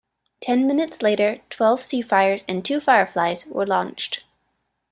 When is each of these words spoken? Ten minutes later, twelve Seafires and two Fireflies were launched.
Ten 0.41 0.65
minutes 0.65 1.03
later, 1.03 1.41
twelve 1.51 1.79
Seafires 1.81 2.43
and 2.49 2.65
two 2.65 2.79
Fireflies 2.79 3.45
were 3.45 3.67
launched. 3.67 4.23